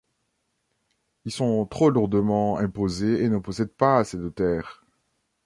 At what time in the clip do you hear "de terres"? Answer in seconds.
4.17-4.83